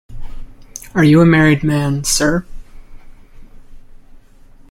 [0.95, 2.43] Are you a married man, sir?